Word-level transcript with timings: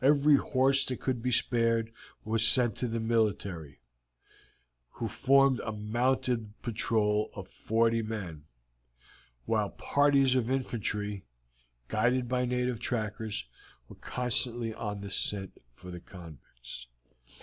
Every 0.00 0.36
horse 0.36 0.82
that 0.86 0.98
could 1.02 1.20
be 1.20 1.30
spared 1.30 1.92
was 2.24 2.56
lent 2.56 2.74
to 2.76 2.88
the 2.88 3.00
military, 3.00 3.80
who 4.92 5.08
formed 5.08 5.60
a 5.60 5.72
mounted 5.72 6.54
patrol 6.62 7.30
of 7.34 7.48
forty 7.50 8.00
men, 8.00 8.44
while 9.44 9.68
parties 9.68 10.34
of 10.36 10.50
infantry, 10.50 11.26
guided 11.88 12.28
by 12.30 12.46
native 12.46 12.80
trackers, 12.80 13.44
were 13.90 13.96
constantly 13.96 14.72
on 14.72 15.02
the 15.02 15.10
scent 15.10 15.60
for 15.74 15.90
the 15.90 16.00
convicts. 16.00 16.86